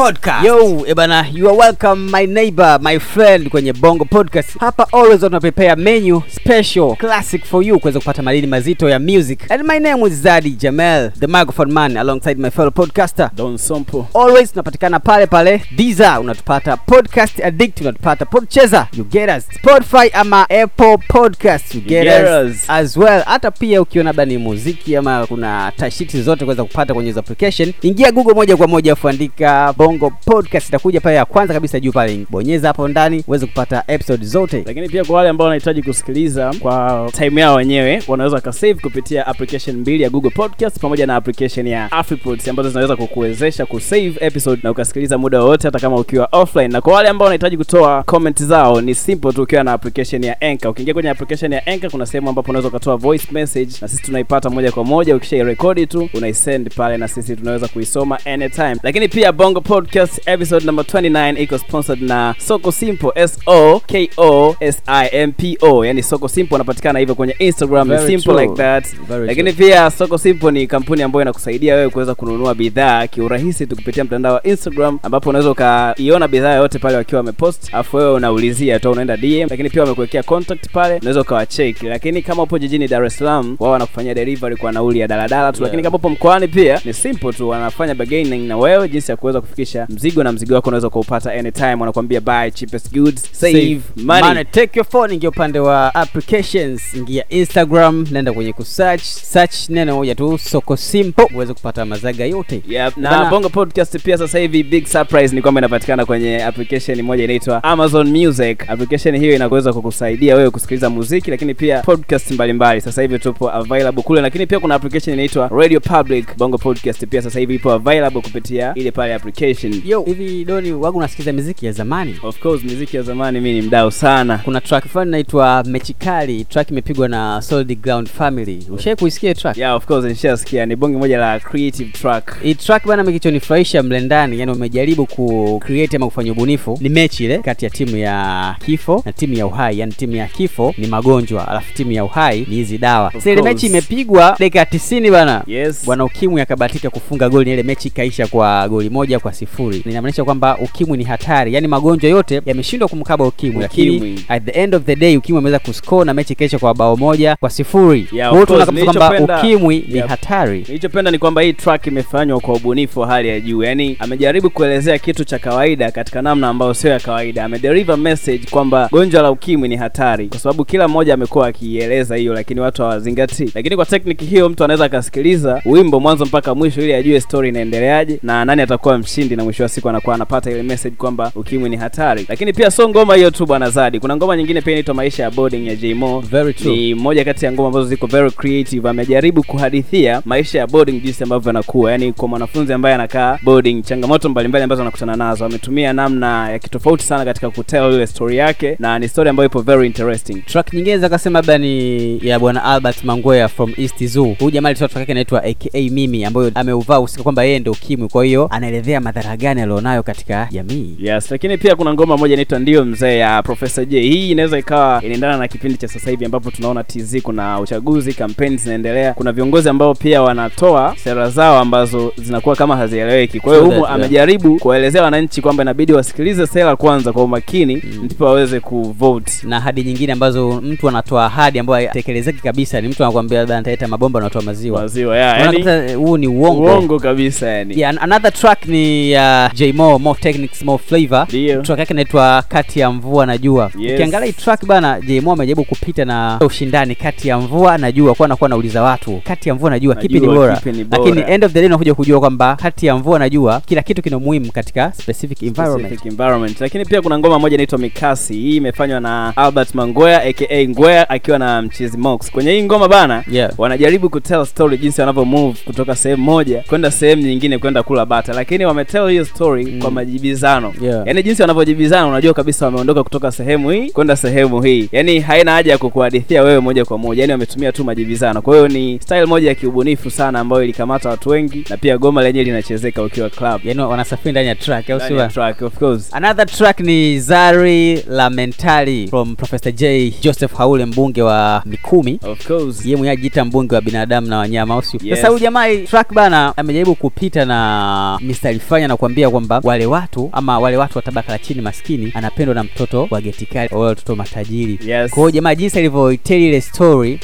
[0.00, 0.44] Podcast.
[0.44, 4.58] Yo, ebana, you are welcome my neighbor, my friend kwenye Bongo Podcast.
[4.58, 9.50] Hapa always wana prepare menu special classic for you kuweza kupata madini mazito ya music.
[9.50, 13.30] And my name is Zadi Jamel, the microphone man alongside my fellow podcaster.
[13.34, 14.06] Don Sompo.
[14.14, 19.44] Always tunapatikana pale pale Deezer, unatupata Podcast Addict, unatupata Podchaser, you get us.
[19.62, 22.50] Spotify ama Apple Podcast, you get, get us.
[22.50, 22.70] us.
[22.70, 23.22] as well.
[23.24, 28.12] Hata pia ukiona labda ni muziki ama kuna tashiti zote kuweza kupata kwenye application, ingia
[28.12, 32.26] Google moja kwa moja afu andika Bongo Podcast, itakuja pale ya kwanza kabisa juu pale,
[32.30, 34.62] bonyeza hapo ndani uweze kupata episode zote.
[34.66, 39.76] Lakini pia kwa wale ambao wanahitaji kusikiliza kwa time yao wenyewe, wanaweza wakasave kupitia application
[39.76, 44.70] mbili ya Google Podcast pamoja na application ya Afripods ambazo zinaweza kukuwezesha kusave episode na
[44.70, 46.68] ukasikiliza muda wowote hata kama ukiwa offline.
[46.68, 50.40] Na kwa wale ambao wanahitaji kutoa comment zao, ni simple tu ukiwa na application ya
[50.40, 50.70] Anchor.
[50.70, 54.50] Ukiingia kwenye application ya Anchor, kuna sehemu ambapo unaweza ukatoa voice message na sisi tunaipata
[54.50, 55.16] moja kwa moja.
[55.16, 58.76] Ukishairekodi tu unaisend pale na sisi tunaweza kuisoma anytime.
[58.82, 64.56] Lakini pia Bongo episode number 29 iko sponsored na Soko Simple S O K O
[64.60, 68.42] S I M P O, yani Soko Simple anapatikana hivyo kwenye Instagram, Very simple true.
[68.42, 68.96] like that.
[69.08, 73.76] Very Lakini pia Soko Simple ni kampuni ambayo inakusaidia wewe kuweza kununua bidhaa kiurahisi tu
[73.76, 78.80] kupitia mtandao wa Instagram, ambapo unaweza ukaiona bidhaa yote pale wakiwa wamepost, afu wewe unaulizia
[78.80, 79.46] tu, unaenda DM.
[79.50, 81.86] Lakini pia wamekuwekea contact pale, unaweza ukawacheki.
[81.86, 85.56] Lakini kama upo jijini Dar es Salaam, wao wanakufanyia delivery kwa nauli ya daladala tu.
[85.58, 85.62] Yeah.
[85.66, 89.40] Lakini kama upo mkoani pia ni simple tu, wanafanya bargaining na wewe, jinsi ya kuweza
[89.40, 91.74] kufikisha mzigo, na mzigo wako unaweza kuupata anytime.
[91.74, 94.22] Wanakuambia buy cheapest goods, save, money.
[94.28, 94.44] Money.
[94.44, 100.14] Take your phone, ingia upande wa applications, ingia Instagram, nenda kwenye kusearch, search neno moja
[100.14, 102.62] tu Soko Simple uweze kupata mazaga yote.
[102.68, 107.02] Yep, na Bana- Bongo Podcast pia sasa hivi big surprise ni kwamba inapatikana kwenye application
[107.02, 108.70] moja inaitwa Amazon Music.
[108.70, 112.80] Application hiyo inaweza kukusaidia wewe kusikiliza muziki lakini pia podcast mbalimbali.
[112.80, 116.36] Sasa hivi tupo available kule, lakini pia kuna application inaitwa Radio Public.
[116.38, 119.55] Bongo Podcast pia sasa hivi ipo available kupitia ile pale application.
[119.64, 122.16] Yo, hivi Doni wagu unasikiza miziki ya zamani?
[122.22, 124.38] Of course miziki ya zamani mimi ni mdau sana.
[124.44, 128.66] Kuna track fulani inaitwa Mechikali, track imepigwa na Solid Ground Family.
[128.70, 129.56] Ushai kuisikia track?
[129.56, 132.42] Yeah, of course nishasikia ni bonge moja la creative track.
[132.42, 136.78] Hii track bana, kichonifurahisha mle ndani, yani umejaribu ku create ama kufanya ubunifu.
[136.80, 140.26] Ni mechi ile kati ya timu ya kifo na timu ya uhai, yani timu ya
[140.26, 143.12] kifo ni magonjwa, alafu timu ya uhai ni hizi dawa.
[143.12, 145.42] Sasa ile mechi imepigwa dakika 90 bana.
[145.46, 145.82] Yes.
[145.86, 149.45] Bwana Ukimwi akabahatika kufunga goli na ile mechi ikaisha kwa goli moja kwa sifuri.
[149.86, 154.74] Inamaanisha kwamba ukimwi ni hatari, yaani magonjwa yote yameshindwa kumkaba ukimwi, lakini at the end
[154.74, 158.06] of the day ukimwi ameweza kuscore na mechi kesho kwa bao moja kwa sifuri.
[158.12, 160.06] Yeah, Kwa hiyo tunaona kwamba ukimwi ni Yep.
[160.08, 160.58] hatari.
[160.68, 164.98] Nilichopenda ni kwamba hii track imefanywa kwa ubunifu wa hali ya juu, yaani amejaribu kuelezea
[164.98, 167.44] kitu cha kawaida katika namna ambayo sio ya kawaida.
[167.44, 172.34] Amedeliver message kwamba gonjwa la ukimwi ni hatari, kwa sababu kila mmoja amekuwa akiieleza hiyo,
[172.34, 173.50] lakini watu hawazingatii.
[173.54, 178.18] Lakini kwa tekniki hiyo, mtu anaweza akasikiliza wimbo mwanzo mpaka mwisho ili ajue story inaendeleaje
[178.22, 181.76] na nani atakuwa mshindi, na mwisho wa siku anakuwa anapata ile message kwamba ukimwi ni
[181.76, 182.26] hatari.
[182.28, 185.30] Lakini pia sio ngoma hiyo tu, bwana Zadi, kuna ngoma nyingine pia inaitwa maisha ya
[185.30, 186.20] boarding ya Jmo.
[186.20, 186.76] Very true.
[186.76, 188.88] ni moja kati ya ngoma ambazo ziko very creative.
[188.88, 194.28] Amejaribu kuhadithia maisha ya boarding jinsi ambavyo yanakuwa, yani kwa mwanafunzi ambaye anakaa boarding, changamoto
[194.28, 195.44] mbalimbali ambazo anakutana nazo.
[195.44, 199.60] Ametumia namna ya kitofauti sana katika kutell ile story yake, na ni story ambayo ipo
[199.60, 200.42] very interesting.
[200.46, 204.36] track nyingine zakasema labda ni ya bwana Albert Mangwea from East Zoo.
[204.38, 208.08] Huyu jamaa alitoa track yake inaitwa aka Mimi ambayo ameuvaa usika kwamba yeye ndio ukimwi,
[208.08, 210.96] kwa hiyo anaelezea madhara gani alionayo katika jamii.
[211.00, 214.00] Yes, lakini pia kuna ngoma moja inaitwa ndio mzee ya Profesa J.
[214.00, 218.56] Hii inaweza ikawa inaendana na kipindi cha sasa hivi ambapo tunaona TZ, kuna uchaguzi, kampeni
[218.56, 223.40] zinaendelea, kuna viongozi ambao pia wanatoa sera zao ambazo zinakuwa kama hazieleweki.
[223.40, 228.60] Kwa hiyo humu amejaribu kuwaelezea wananchi kwamba inabidi wasikilize sera kwanza kwa umakini ndipo waweze
[228.60, 229.32] kuvote.
[229.42, 233.88] na ahadi nyingine ambazo mtu anatoa ahadi ambayo haitekelezeki kabisa, ni mtu anakuambia labda nitaleta
[233.88, 234.80] mabomba natoa maziwa.
[234.80, 236.62] Maziwa yeah, yani huu ni uongo.
[236.62, 237.80] uongo kabisa yani.
[237.80, 241.26] Yeah, another track ni ya J Mo, more techniques more flavor.
[241.28, 241.62] Ndio.
[241.62, 243.70] Track yake inaitwa kati ya mvua na jua.
[243.78, 243.92] Yes.
[243.92, 248.14] Ukiangalia hii track bana, J Mo amejaribu kupita na ushindani kati ya mvua na jua,
[248.14, 250.60] kwa anakuwa anauliza watu kati ya mvua na jua kipi ni bora.
[250.90, 254.02] Lakini end of the day unakuja kujua kwamba kati ya mvua na jua kila kitu
[254.02, 255.86] kina umuhimu katika specific environment.
[255.88, 256.60] Specific environment.
[256.60, 258.34] Lakini pia kuna ngoma moja inaitwa Mikasi.
[258.34, 262.30] Hii imefanywa na Albert Mangwea aka Ngwea akiwa na Mchizi Mox.
[262.30, 263.50] Kwenye hii ngoma bana, Yeah.
[263.58, 268.32] wanajaribu kutell story jinsi wanavyo move kutoka sehemu moja kwenda sehemu nyingine kwenda kula bata,
[268.32, 269.80] lakini wametell tell hiyo story Mm.
[269.82, 270.74] kwa majibizano.
[270.82, 271.02] Yeah.
[271.06, 274.88] Yani jinsi wanavyojibizana unajua kabisa wameondoka kutoka sehemu hii kwenda sehemu hii.
[274.92, 277.22] Yani haina haja ya kukuhadithia wewe moja kwa moja.
[277.22, 278.42] Yani wametumia tu majibizano.
[278.42, 282.22] Kwa hiyo ni style moja ya kiubunifu sana ambayo ilikamata watu wengi na pia goma
[282.22, 283.60] lenyewe linachezeka ukiwa club.
[283.64, 286.14] Yani wanasafiri ndani ya track au sio track of course.
[286.14, 290.14] Another track ni zari la mentali from professor j.
[290.22, 292.20] Joseph haule mbunge wa mikumi.
[292.30, 292.84] Of course.
[292.84, 295.00] Yeye mwenyewe ajiita mbunge wa binadamu na wanyama au sio?
[295.02, 295.16] Yes.
[295.18, 298.58] sasa huyu jamaa track bana amejaribu kupita na Mr.
[298.58, 302.54] fanya na kuambia kwamba wale watu ama wale watu wa tabaka la chini maskini anapendwa
[302.54, 305.10] na mtoto wa getikali wale watoto matajiri Yes.
[305.10, 307.20] kwa hiyo jamaa jinsi alivyoiteli ile story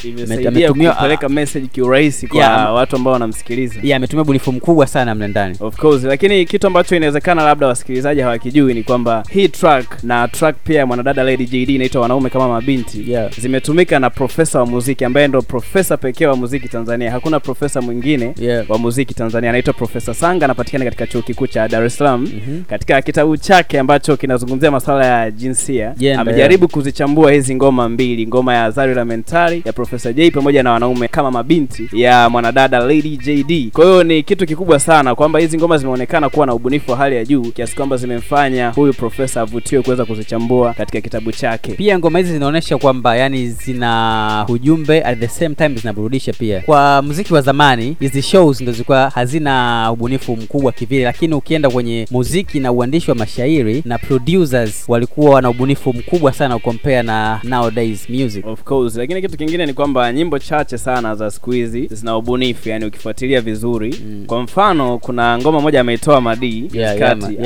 [0.95, 2.73] kupeleka message kiurahisi kwa Yeah.
[2.75, 6.95] watu ambao wanamsikiliza yeah, ametumia bunifu mkubwa sana mle ndani of course lakini kitu ambacho
[6.95, 11.69] inawezekana labda wasikilizaji hawakijui ni kwamba hii track na track pia ya mwanadada lady jd
[11.69, 13.31] inaitwa wanaume kama mabinti Yeah.
[13.39, 18.33] zimetumika na profesa wa muziki ambaye ndo profesa pekee wa muziki tanzania hakuna profesa mwingine
[18.39, 18.69] Yeah.
[18.71, 22.63] wa muziki tanzania anaitwa profesa sanga anapatikana katika chuo kikuu cha dar es salaam Mhm.
[22.69, 28.53] katika kitabu chake ambacho kinazungumzia masuala ya jinsia Gender, amejaribu kuzichambua hizi ngoma mbili ngoma
[28.55, 33.17] ya zari la mentali ya profesa j pamoja na wanaume kama mabinti ya mwanadada lady
[33.17, 36.97] jd kwa hiyo ni kitu kikubwa sana kwamba hizi ngoma zimeonekana kuwa na ubunifu wa
[36.97, 41.71] hali ya juu kiasi kwamba zimemfanya huyu profesa avutiwe kuweza kuzichambua katika kitabu chake.
[41.71, 46.61] Pia ngoma hizi zinaonyesha kwamba yani zina ujumbe at the same time zinaburudisha pia.
[46.61, 52.07] Kwa muziki wa zamani hizi shows ndo zilikuwa hazina ubunifu mkubwa kivile lakini ukienda kwenye
[52.11, 58.09] muziki na uandishi wa mashairi na producers walikuwa wana ubunifu mkubwa sana ukompea na nowadays
[58.09, 58.45] music.
[58.47, 58.95] Of course.
[58.95, 63.41] Lakini kitu kingine ni kwamba nyimbo chache sana za siku hizi zina ubunifu yani ukifuatilia
[63.41, 63.95] vizuri.
[64.07, 64.23] Mm.
[64.27, 67.43] kwa mfano kuna ngoma moja ameitoa madii Yeah, katikati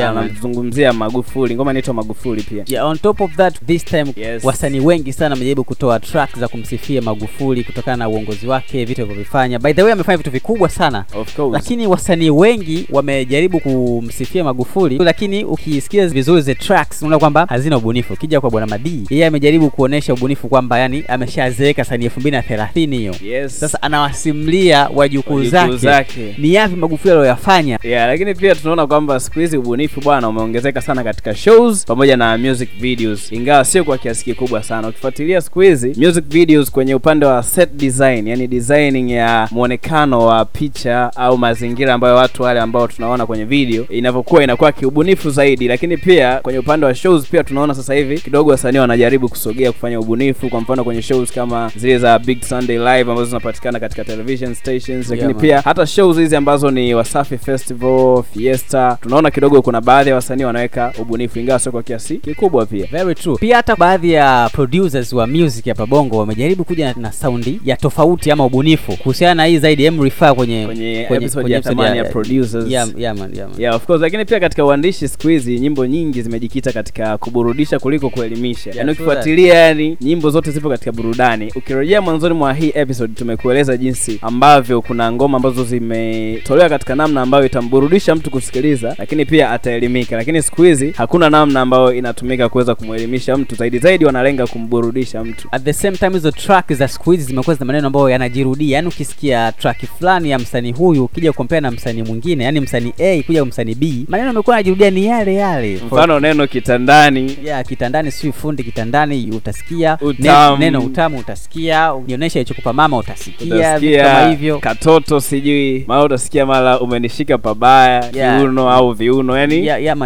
[0.79, 1.55] yeah, magufuli.
[1.55, 2.63] Ngoma inaitwa magufuli pia.
[2.67, 4.43] Yeah, on top of that this time Yes.
[4.43, 9.59] wasanii wengi sana wamejaribu kutoa track za kumsifia magufuli kutokana na uongozi wake vitu alivyovifanya.
[9.59, 11.05] By the way amefanya vitu vikubwa sana.
[11.15, 11.53] Of course.
[11.53, 18.15] Lakini wasanii wengi wamejaribu kumsifia magufuli lakini ukisikia vizuri the tracks unaona kwamba hazina ubunifu.
[18.15, 22.41] Kija kwa bwana madii yeye amejaribu kuonesha ubunifu kwamba yani ameshazeeka sana, elfu mbili na
[22.43, 23.15] thelathini hiyo.
[23.23, 23.59] Yes.
[23.59, 25.77] Sasa anawasimulia wajukuu zake.
[25.77, 26.35] zake.
[26.37, 27.79] ni yapi magufuli aliyoyafanya?
[27.83, 32.37] Yeah lakini pia tunaona kwamba siku hizi ubunifu bwana umeongezeka sana katika shows pamoja na
[32.37, 33.31] music videos.
[33.31, 34.87] Ingawa sio kwa kiasi kikubwa sana.
[34.87, 40.45] Ukifuatilia siku hizi music videos kwenye upande wa set design yani designing ya mwonekano wa
[40.45, 45.97] picha au mazingira ambayo watu wale ambao tunaona kwenye video inavyokuwa inakuwa kiubunifu zaidi lakini
[45.97, 50.49] pia kwenye upande wa shows pia tunaona sasa hivi kidogo wasanii wanajaribu kusogea kufanya ubunifu.
[50.49, 55.09] Kwa mfano kwenye shows kama zile za big sunday live ambazo zinapatikana katika television stations
[55.09, 60.09] lakini yeah, pia hata shows hizi ambazo ni wasafi festival fiesta tunaona kidogo kuna baadhi
[60.09, 62.85] ya wasanii wanaweka ubunifu ingawa sio kwa kiasi kikubwa pia.
[62.91, 63.37] Very true.
[63.39, 68.31] Pia hata baadhi ya producers wa music hapa bongo wamejaribu kuja na saundi ya tofauti
[68.31, 69.85] ama ubunifu kuhusiana na hii zaidi.
[69.85, 72.71] Em refer kwenye kwenye, episode ya ya producers.
[72.71, 73.56] Yeah, yeah, man, yeah, man.
[73.57, 78.09] Yeah of course lakini pia katika uandishi siku hizi nyimbo nyingi zimejikita katika kuburudisha kuliko
[78.09, 78.69] kuelimisha.
[78.69, 81.51] Yeah, yaani true ukifuatilia yani nyimbo zote zipo katika burudani.
[81.55, 87.45] Ukirejea mwanzoni mwa hii episode tumekueleza jinsi ambavyo kuna ngoma ambazo zimetolewa katika namna ambayo
[87.45, 90.15] itamburudisha mtu kusikiliza lakini pia ataelimika.
[90.15, 93.55] Lakini siku hizi hakuna namna ambayo inatumika kuweza kumwelimisha mtu.
[93.55, 95.47] Zaidi zaidi wanalenga kumburudisha mtu.
[95.51, 98.75] At the same time hizo track za siku hizi zimekuwa zina maneno ambayo yanajirudia.
[98.75, 103.23] Yaani ukisikia track fulani ya msanii huyu ukija kukompea na msanii mwingine yani msanii a
[103.23, 104.05] kuja msanii b.
[104.07, 105.79] Maneno amekuwa anajirudia ni yale yale.
[105.87, 107.37] Mfano neno kitandani.
[107.43, 109.97] Yeah, kitandani si fundi kitandani utasikia.
[110.01, 110.57] Utamu.
[110.57, 114.59] neno, utamu utasikia nionyesha ilichokupa mama utasikia, vitu kama hivyo.
[114.59, 118.39] katoto sijui mara utasikia mara umenishika pabaya Yeah.
[118.41, 119.97] kiuno au viuno yani Yeah, yeah,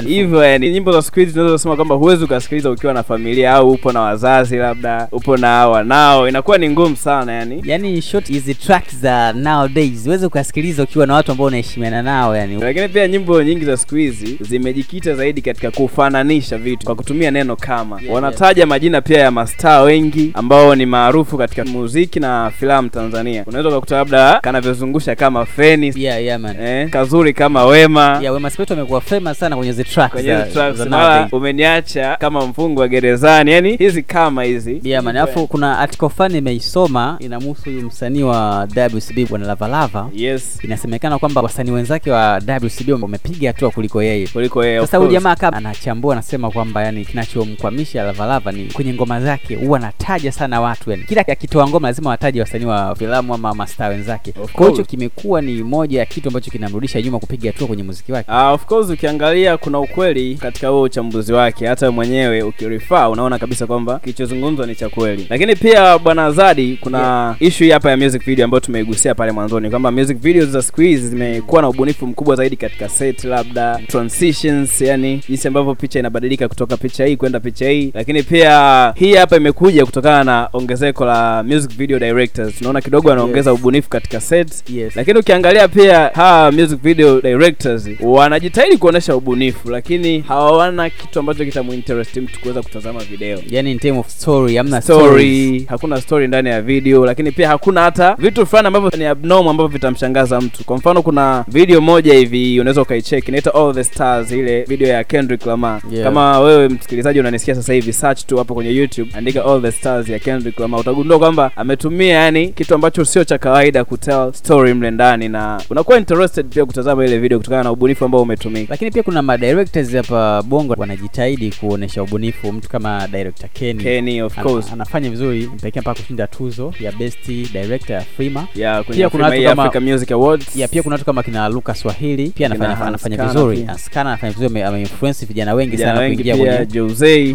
[0.43, 3.91] yani nyimbo za siku hizi tunaweza kusema kwamba huwezi ukasikiliza ukiwa na familia au upo
[3.91, 7.61] na wazazi labda upo na wanao inakuwa ni ngumu sana yani.
[7.65, 10.03] Yani short hizi tracks za nowadays.
[10.05, 12.61] Huwezi ukasikiliza ukiwa na watu ambao unaheshimiana nao yani.
[12.61, 17.55] Lakini pia nyimbo nyingi za siku hizi zimejikita zaidi katika kufananisha vitu kwa kutumia neno
[17.55, 18.01] kama.
[18.01, 23.43] Yeah, wanataja majina pia ya mastaa wengi ambao ni maarufu katika muziki na filamu tanzania.
[23.47, 26.55] Unaweza ukakuta labda kanavyozungusha kama feni yeah, yeah, man.
[26.61, 28.19] eh, kazuri kama wema.
[28.21, 30.79] Yeah, Wema Sepetu amekuwa famous sana kwenye hizi tracks kwenye za- tracks.
[30.79, 33.51] mara umeniacha kama mfungwa gerezani.
[33.51, 34.81] Yani hizi kama hizi.
[34.83, 35.17] Yeah, man.
[35.17, 40.09] Alafu kuna article fulani imeisoma inamhusu huyu msanii wa WCB bwana Lavalava.
[40.15, 40.59] yes.
[40.63, 42.89] Inasemekana kwamba wasanii wenzake wa WCB
[43.23, 44.27] wamepiga hatua kuliko yeye.
[44.27, 49.21] kuliko yeye Sasa huyu jamaa kama anachambua anasema kwamba yani kinachomkwamisha Lavalava ni kwenye ngoma
[49.21, 51.03] zake huwa anataja sana watu yani.
[51.03, 54.31] Kila akitoa ngoma lazima wataje wasanii wa filamu ama mastaa wenzake.
[54.31, 58.11] Kwa hiyo hicho kimekuwa ni moja ya kitu ambacho kinamrudisha nyuma kupiga hatua kwenye muziki
[58.11, 58.31] wake.
[58.31, 63.67] Uh, of course ukiangalia kuna ukweli katika huo uchambuzi wake hata mwenyewe ukirifaa unaona kabisa
[63.67, 67.35] kwamba kilichozungumzwa ni cha kweli lakini pia bwana zadi kuna yeah.
[67.39, 71.07] issue hapa ya music video ambayo tumeigusia pale mwanzoni kwamba music videos za siku hizi
[71.07, 76.47] zimekuwa na ubunifu mkubwa zaidi katika set set labda transitions yani jinsi ambavyo picha inabadilika
[76.47, 77.91] kutoka picha hii kwenda picha hii.
[77.93, 82.55] Lakini pia hii hapa imekuja kutokana na ongezeko la music video directors.
[82.55, 83.59] Tunaona kidogo anaongeza Yes.
[83.59, 84.95] ubunifu katika set Yes.
[84.95, 92.17] lakini ukiangalia pia hawa music video directors wanajitahidi kuonesha ubunifu lakini hawana kitu ambacho kitamuinterest
[92.17, 93.39] mtu kuweza kutazama video.
[93.49, 97.81] Yani in term of story hamna story hakuna story ndani ya video lakini pia hakuna
[97.81, 100.63] hata vitu fulani ambavyo ni abnormal ambavyo vitamshangaza mtu.
[100.63, 105.03] Kwa mfano kuna video moja hivi unaweza ukaicheck inaitwa all the stars ile video ya
[105.03, 105.81] Kendrick Lamar.
[105.91, 106.03] Yeah.
[106.03, 110.09] kama wewe msikilizaji unanisikia sasa hivi search tu hapo kwenye YouTube andika all the stars
[110.09, 110.79] ya Kendrick Lamar.
[110.79, 115.97] Utagundua kwamba ametumia yani kitu ambacho sio cha kawaida kutell story mle ndani na unakuwa
[115.97, 120.43] interested pia kutazama ile video kutokana na ubunifu ambao umetumika lakini pia kuna madirectors hapa
[120.43, 122.51] bongo wanajitahidi kuonesha ubunifu.
[122.53, 127.27] Mtu kama director Kenny, Kenny of Ana- anafanya vizuri mpekee mpaka kushinda tuzo ya best
[127.27, 130.55] director ya Frima ya Pia kuna watu kama- Africa Music Awards.
[130.55, 133.65] Yeah, pia kuna watu kama kina Lucas Swahili pia anafanya, anafanya vizuri.
[133.67, 136.65] Askana anafanya vizuri ame- ameinfluence vijana wengi sana kuingia kwenye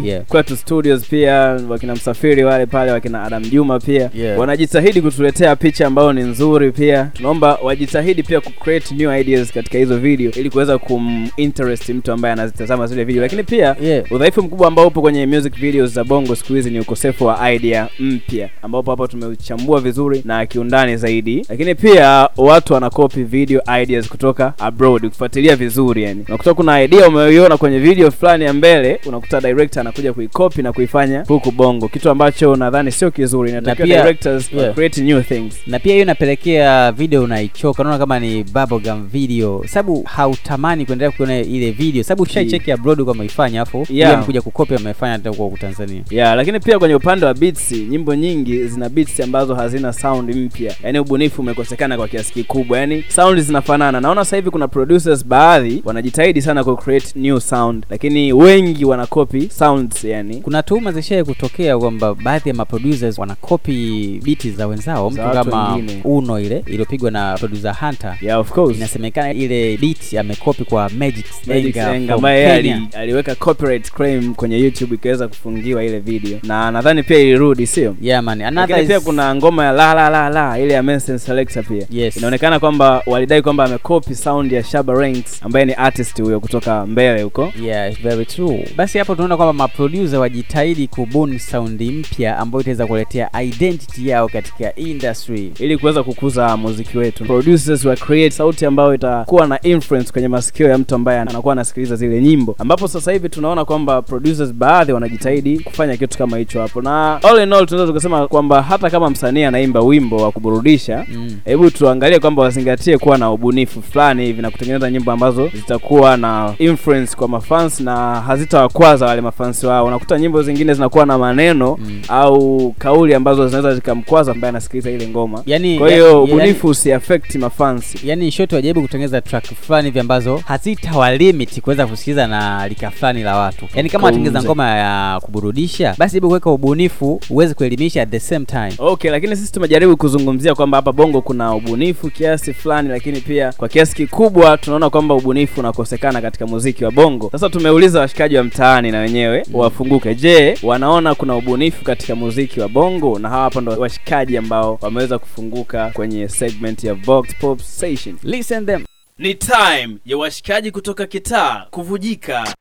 [0.07, 0.23] Yeah.
[0.25, 1.33] kwetu studios pia
[1.69, 4.39] wakina msafiri wale pale wakina Adam Juma pia Yeah.
[4.39, 9.77] wanajitahidi kutuletea picha ambayo ni nzuri pia tunaomba wajitahidi pia ku create new ideas katika
[9.77, 14.11] hizo video ili kuweza kuminterest mtu ambaye anazitazama zile video lakini pia yeah.
[14.11, 17.87] udhaifu mkubwa ambao upo kwenye music videos za bongo siku hizi ni ukosefu wa idea
[17.99, 24.53] mpya ambapo hapa tumechambua vizuri na kiundani zaidi lakini pia watu wanakopi video ideas kutoka
[24.59, 25.05] abroad
[25.47, 26.23] ukifuatilia vizuri yani.
[26.27, 31.23] Unakuta kuna idea umeiona kwenye video fulani ya mbele unakuta director anakuja kuikopi na kuifanya
[31.27, 31.87] huku bongo.
[31.87, 34.73] Kitu ambacho nadhani sio kizuri inatakiwa directors yeah.
[34.73, 35.55] create new things.
[35.67, 39.63] Na pia hiyo inapelekea video unaichoka unaona kama ni bubblegum video.
[39.67, 44.25] Sababu hautamani kuendelea kuona ile video sababu ushaicheki abroad kwa ameifanya afu Yeah.
[44.25, 46.01] kuja kukopi amefanya hata kwa Tanzania.
[46.09, 50.75] Yeah lakini pia kwenye upande wa beats nyimbo nyingi zina beats ambazo hazina sound mpya.
[50.83, 52.79] Yani ubunifu umekosekana kwa kiasi kikubwa.
[52.79, 54.01] Yani sound zinafanana.
[54.01, 59.49] Naona sasa hivi kuna producers baadhi wanajitahidi sana ku create new sound lakini wengi wanakopi
[59.49, 60.35] sounds yani.
[60.37, 66.39] Kuna tuhuma zishae kutokea kwamba baadhi ya maproducers wanakopi biti za wenzao mtu kama uno
[66.39, 68.17] ile iliyopigwa na producer hunter.
[68.21, 68.77] Yeah of course.
[68.77, 74.95] Inasemekana ile beat amekopi kwa magic Magic Senga ambaye ali, aliweka copyright claim kwenye youtube
[74.95, 76.39] ikaweza kufungiwa ile video.
[76.43, 77.95] Na nadhani pia ilirudi sio?
[78.01, 78.41] Yeah man.
[78.41, 78.87] Another is...
[78.87, 81.85] pia kuna ngoma ya la la la la ile ya Mensen Selector pia.
[81.91, 82.17] Yes.
[82.17, 87.21] inaonekana kwamba walidai kwamba amekopi sound ya Shaba Ranks ambaye ni artist huyo kutoka mbele
[87.21, 87.53] huko.
[87.63, 88.67] Yeah very true.
[88.75, 94.75] Basi hapo tunaona kwamba maproducer wajitahidi kubuni saundi mpya ambayo itaweza kuletea identity yao katika
[94.75, 95.51] industry.
[95.59, 97.25] Ili kuweza kukuza muziki wetu.
[97.25, 101.95] Producers wa create sauti ambayo itakuwa na influence kwenye masikio ya mtu ambaye anakuwa anasikiliza
[101.95, 102.55] zile nyimbo.
[102.59, 106.81] Ambapo sasa hivi tunaona kwamba producers baadhi wanajitahidi kufanya kitu kama hicho hapo.
[106.81, 111.69] Na all in all tunaweza tukasema kwamba hata kama msanii anaimba wimbo wa kuburudisha mm.
[111.71, 117.15] tuangalie kwamba wazingatie kuwa na ubunifu fulani hivi na kutengeneza nyimbo ambazo zitakuwa na influence
[117.15, 119.85] kwa mafans na hazitawakwaza wale mafans wao.
[119.85, 122.01] Unakuta nyimbo zingine zinakuwa na maneno Mm.
[122.07, 125.43] au kauli ambazo zinaweza zikamkwaza ambaye anasikiliza ile ngoma.
[125.45, 128.03] Yani kwa hiyo ubunifu usiaffect mafans.
[128.03, 133.35] yani shoti wajaribu kutengeneza track fulani hivi ambazo hazitawalimit kuweza kusikiliza na lika fulani la
[133.37, 133.65] watu.
[133.75, 134.05] Yani kama Kuuza.
[134.05, 138.73] watengeneza ngoma ya kuburudisha basi hebu kuweka ubunifu uweze kuelimisha at the same time.
[138.79, 143.67] Okay lakini sisi tumejaribu kuzungumzia kwamba hapa bongo kuna ubunifu kiasi fulani lakini pia kwa
[143.69, 147.29] kiasi kikubwa tunaona kwamba ubunifu unakosekana katika muziki wa bongo.
[147.31, 149.55] Sasa tumeuliza washikaji wa mtaani na wenyewe Mm.
[149.55, 150.15] wafunguke.
[150.15, 153.19] Je wanaona kuna ubunifu katika muziki wa bongo?
[153.19, 158.17] Na hawa hapa ndo washikaji ambao wameweza kufunguka kwenye segment ya Vox Pop Station.
[158.23, 158.85] Listen them.
[159.17, 162.53] Ni time ya washikaji kutoka kitaa kuvujika.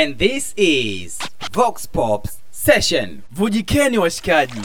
[0.00, 1.18] And this is
[1.52, 3.18] Vox Pop Session.
[3.32, 4.60] vujikeni washikaji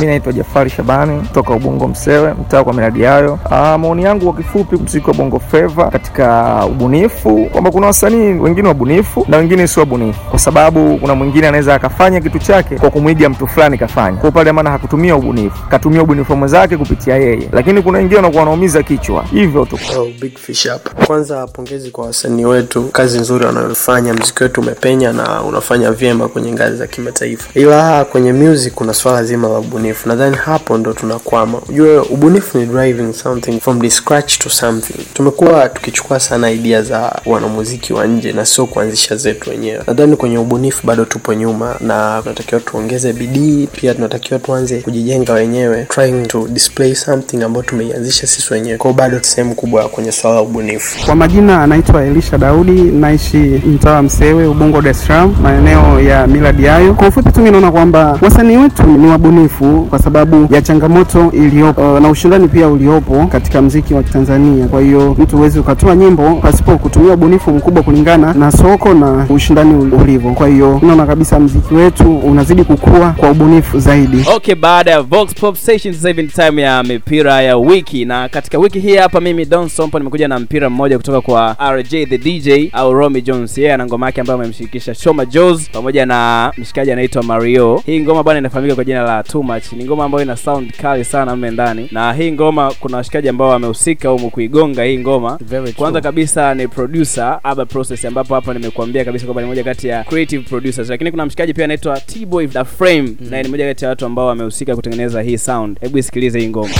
[0.00, 3.38] Mi naitwa Jafari Shabani kutoka Ubungo Msewe, mtaa kwa miradi yayo.
[3.50, 8.68] Ah, maoni yangu kwa kifupi, mziki wa Bongo Flava katika ubunifu, kwamba kuna wasanii wengine
[8.68, 13.28] wabunifu na wengine sio wabunifu, kwa sababu kuna mwingine anaweza akafanya kitu chake kwa kumwiga
[13.28, 17.98] mtu fulani kafanya, kwa pale maana hakutumia ubunifu, katumia ubunifu mwenzake kupitia yeye, lakini kuna
[17.98, 19.78] wengine wanakuwa wanaumiza kichwa, hivyo tu.
[19.98, 21.04] Oh, big fish hapa.
[21.06, 24.14] Kwanza pongezi kwa wasanii wetu, kazi nzuri wanayofanya.
[24.14, 29.24] Mziki wetu umepenya na unafanya vyema kwenye ngazi za kimataifa, ila kwenye music kuna swala
[29.24, 30.08] zima la ubunifu.
[30.08, 31.58] Nadhani hapo ndo tunakwama.
[31.68, 34.94] Ujue ubunifu ni driving something from the scratch to something.
[35.14, 39.80] Tumekuwa tukichukua sana idea za wanamuziki wa nje na sio kuanzisha zetu wenyewe.
[39.86, 45.84] Nadhani kwenye ubunifu bado tupo nyuma, na tunatakiwa tuongeze bidii, pia tunatakiwa tuanze kujijenga wenyewe,
[45.88, 48.78] trying to display something ambayo tumeianzisha sisi wenyewe.
[48.78, 51.06] Kwao bado sehemu kubwa kwenye swala la ubunifu.
[51.06, 53.36] Kwa majina anaitwa Elisha Daudi, naishi
[53.66, 56.94] mtaa Msewe, Ubungo, Dar es Salaam, maeneo ya Miladi Yayo.
[56.94, 61.94] Kwa ufupi tu, naona kwamba wasanii wetu ni wabunifu ubunifu kwa sababu ya changamoto iliyopo
[61.94, 64.66] uh, na ushindani pia uliopo katika mziki wa Tanzania.
[64.66, 69.74] Kwa hiyo mtu huwezi ukatoa nyimbo pasipo kutumia ubunifu mkubwa kulingana na soko na ushindani
[69.74, 70.30] ulivyo.
[70.32, 74.24] Kwa hiyo naona kabisa mziki wetu unazidi kukua kwa ubunifu zaidi.
[74.36, 78.28] okay baada ya vox pop station sasa hivi ni time ya mipira ya wiki na
[78.28, 82.18] katika wiki hii hapa mimi don sompo nimekuja na mpira mmoja kutoka kwa rj the
[82.18, 86.92] dj au romy jones yeye ana ngoma yake ambayo amemshirikisha shoma Jones pamoja na mshikaji
[86.92, 89.72] anaitwa mario hii ngoma bwana inafahamika kwa jina la too much.
[89.72, 91.88] Ni ngoma ambayo ina sound kali sana mle ndani.
[91.92, 95.38] Na hii ngoma kuna washikaji ambao wamehusika humu kuigonga hii ngoma.
[95.76, 100.04] Kwanza kabisa ni producer aba process ambapo hapa nimekuambia kabisa kwamba ni moja kati ya
[100.04, 100.88] creative producers.
[100.90, 103.16] Lakini kuna mshikaji pia anaitwa t-boy the frame mm.
[103.30, 105.80] naye ni moja kati ya watu ambao wamehusika kutengeneza hii sound.
[105.80, 106.70] Hebu isikilize hii ngoma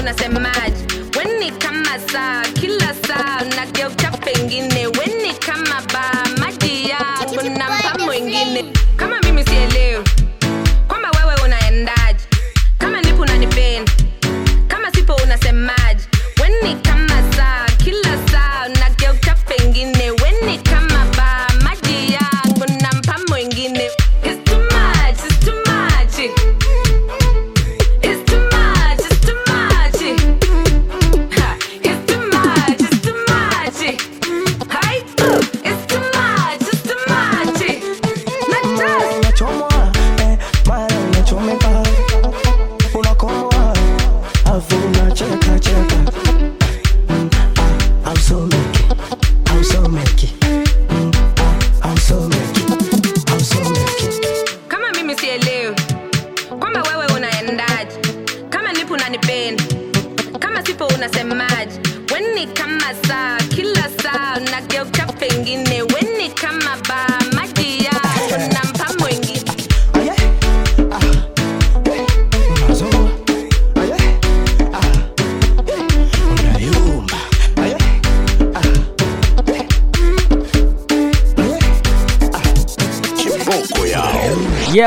[0.00, 0.84] unasemaje
[1.18, 4.86] weni kama saa kila saa unageuka pengine.
[4.86, 8.64] Weni kama baa maji yangu nampa mwingine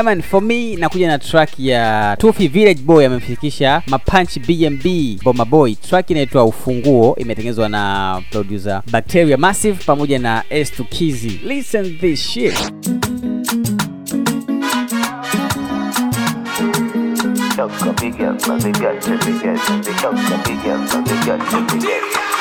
[0.02, 4.86] Yeah man, for me nakuja na track ya Tufi Village Boy amemfikisha Mapunch BMB
[5.22, 5.74] Boma Boy.
[5.74, 11.40] Track inaitwa Ufunguo, imetengenezwa na producer Bacteria Massive pamoja na S2 Kizi.
[11.44, 12.72] Listen this shit.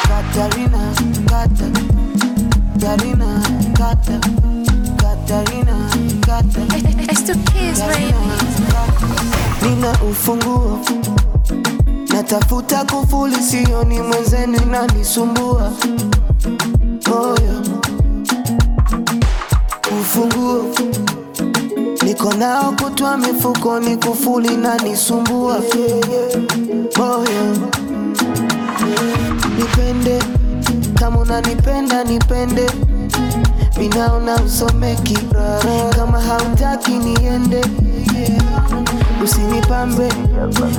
[0.10, 0.94] Katarina,
[1.26, 1.82] Katarina,
[2.78, 3.44] Katarina,
[3.78, 4.20] Kata,
[5.32, 5.90] Katarina,
[9.62, 10.80] nina ufunguo,
[12.14, 15.72] natafuta kufuli, sioni mwenzenu inanisumbua.
[17.08, 17.62] Moyo.
[20.02, 20.66] Ufunguo.
[22.06, 25.60] Niko nao kutwa mifukoni, kufuli nanisumbua
[26.98, 27.58] moyo.
[29.58, 30.20] Nipende.
[30.94, 32.70] Kama unanipenda, nipende
[33.82, 35.18] minaona usomeki
[35.96, 37.62] kama hautaki niende
[39.24, 40.10] usinipambe.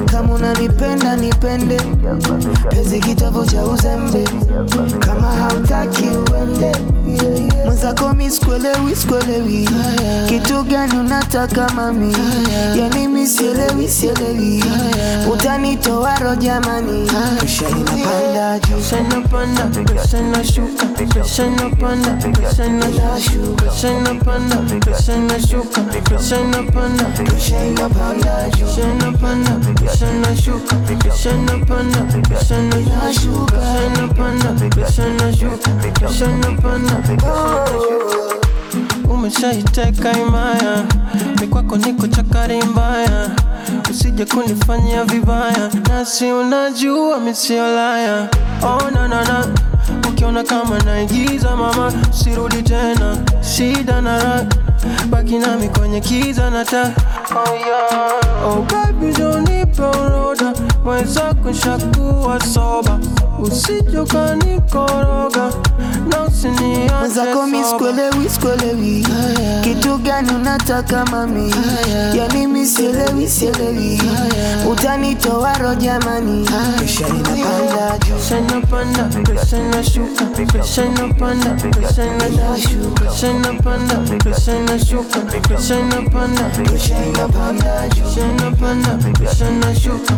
[0.04, 1.80] Kama unanipenda nipende.
[2.70, 4.24] Pezi kitovu cha uzembe.
[4.98, 6.72] Kama hautaki uende
[7.64, 9.68] mwenzako mi sikuelewi sikuelewi
[10.28, 12.16] kitu gani unataka mami?
[12.78, 14.64] Yani mi sielewi sielewi
[15.32, 17.10] utanitoa roho jamani.
[17.38, 18.74] Presha inapanda juu.
[18.76, 27.64] Presha inapanda, presha inashuka, presha inapanda, presha inashuka, presha inapanda, presha inashuka, presha inapanda, presha
[27.66, 28.64] inapanda juu.
[28.66, 31.98] Presha inapanda, presha inashuka, presha inapanda,
[32.28, 37.01] presha inashuka, presha inapanda, presha inashuka, presha inapanda.
[39.10, 40.84] Umeshaiteka imaya,
[41.40, 43.30] mikwako niko chakari mbaya,
[43.90, 48.28] usije kunifanyia vibaya, nasi unajua misiolaya.
[48.62, 49.46] Oh, na, na, na.
[50.08, 53.16] Ukiona kama naigiza mama, sirudi tena,
[53.56, 54.44] shida na raha,
[55.10, 56.90] baki nami kwenye kiza na taa.
[57.36, 58.46] Oh, yeah.
[58.46, 60.52] oh baby, jonipe uroda,
[60.84, 62.98] mwenzako shakuwa soba,
[63.42, 65.50] usije ukanikoroga
[66.10, 67.68] na usiniache mwenzako mi soba.
[67.70, 69.06] sikuelewi sikuelewi.
[69.64, 71.54] Kitu gani unataka mami?
[72.14, 74.00] Yani misielewi sielewi sielewi.
[74.72, 76.48] Utanitoa roho jamani.
[77.08, 77.98] Inapanda
[78.38, 79.08] inapanda,
[79.56, 80.24] inashuka,
[80.84, 81.56] inapanda,
[82.04, 83.94] inashuka, inapanda,
[84.58, 85.18] inashuka,
[85.78, 86.44] inapanda,
[87.02, 87.72] inapanda
[88.16, 88.98] inapanda,
[89.50, 90.14] inashuka,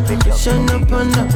[0.57, 1.27] inapanda,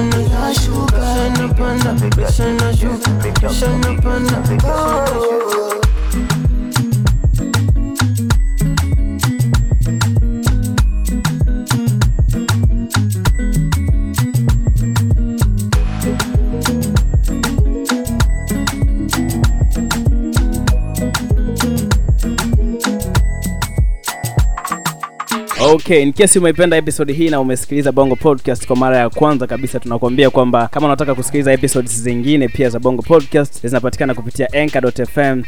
[0.00, 0.96] inashuka,
[1.34, 5.83] presha inapanda, presha inashuka, presha inapanda, presha inashuka.
[25.74, 29.80] Okay in case umeipenda episode hii na umesikiliza bongo podcast kwa mara ya kwanza kabisa
[29.80, 35.42] tunakuambia kwamba kama unataka kusikiliza episodes zingine pia za bongo podcast zinapatikana kupitia anchor.fm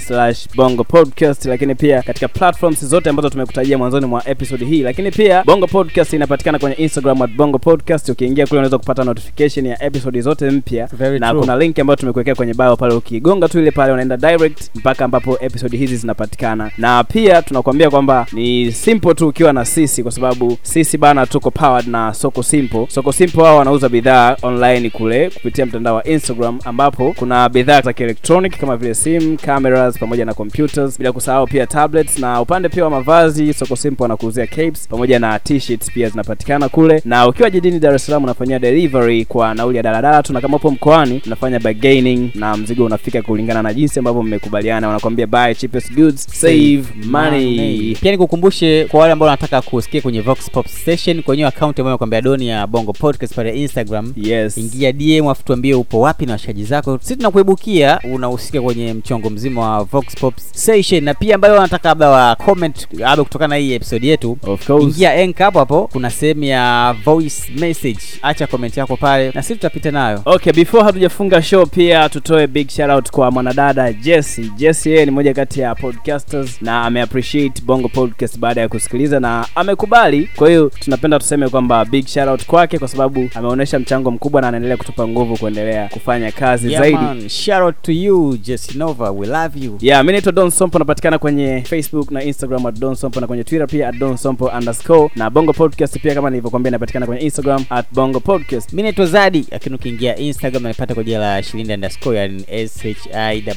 [0.54, 4.82] bongo podcast lakini pia katika platforms zote ambazo tumekutajia mwanzoni mwa episode hii.
[4.82, 8.08] Lakini pia bongo podcast inapatikana kwenye instagram at bongo podcast.
[8.08, 10.88] Ukiingia kule unaweza kupata notification ya episode zote mpya.
[11.18, 11.40] Na true.
[11.40, 15.38] kuna link ambayo tumekuwekea kwenye bio pale ukigonga tu ile pale unaenda direct mpaka ambapo
[15.40, 16.70] episode hizi zinapatikana.
[16.78, 21.50] Na pia tunakuambia kwamba ni simple tu ukiwa na sisi kwa sababu sisi bana tuko
[21.50, 22.86] powered na soko simple.
[22.88, 27.92] Soko simple wao wanauza bidhaa online kule kupitia mtandao wa instagram ambapo kuna bidhaa za
[27.92, 32.18] kielektronic kama vile simu, cameras pamoja na computers bila kusahau pia tablets.
[32.18, 37.02] Na upande pia wa mavazi soko simple wanakuuzia capes pamoja na t-shirts pia zinapatikana kule.
[37.04, 40.56] Na ukiwa jijini dar es salaam unafanyia delivery kwa nauli ya daladala tu na kama
[40.56, 44.86] upo mkoani unafanya bargaining na mzigo unafika kulingana na jinsi ambavyo mmekubaliana.
[44.88, 47.96] Wanakwambia buy cheapest goods save money.
[48.00, 52.20] Pia nikukumbushe kwa wale ambao wanataka kusikia kwenye vox pop station kwenye account ambayo nakwambia
[52.20, 54.12] doni ya bongo podcast pale instagram.
[54.16, 54.58] Yes.
[54.58, 56.98] Ingia dm afu tuambie upo wapi na washaji zako.
[57.02, 61.04] Si tunakuibukia unahusika kwenye mchongo mzima wa vox pop station.
[61.04, 64.84] Na pia ambayo wanataka labda wa comment labda kutokana na hii episode yetu of course.
[64.84, 65.88] ingia Anchor hapo hapo.
[65.92, 68.00] Kuna sehemu ya voice message.
[68.22, 70.22] Acha comment yako pale na sisi tutapita nayo.
[70.24, 74.50] Okay before hatujafunga show pia tutoe big shout out kwa mwanadada jesse.
[74.56, 79.46] Jesse yeye ni moja kati ya podcasters na ameappreciate bongo podcast baada ya kusikiliza na
[79.90, 84.40] amekubali kwa hiyo tunapenda tuseme kwamba big shout out kwake kwa sababu ameonyesha mchango mkubwa
[84.40, 86.98] na anaendelea kutupa nguvu kuendelea kufanya kazi yeah, zaidi.
[86.98, 87.28] man.
[87.28, 89.78] shout out to you Jesse Nova we love you.
[89.80, 93.44] Yeah mi naitwa don sompo napatikana kwenye facebook na instagram at don sompo na kwenye
[93.44, 95.10] twitter pia at don sompo underscore.
[95.16, 98.72] Na bongo podcast pia kama nilivyokwambia inapatikana kwenye instagram at bongo podcast.
[98.72, 103.48] Mi naitwa zadi lakini ukiingia instagram nanipata kwa jina la shilinda underscore yani shilind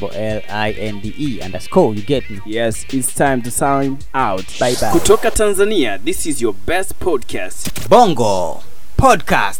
[1.46, 1.96] underscore.
[1.98, 2.40] You get me?
[2.46, 4.46] Yes it's time to sign out.
[4.60, 4.90] Bye bye.
[4.92, 7.88] Kutoka tanzania this is your best podcast.
[7.88, 8.62] Bongo
[8.98, 9.60] podcast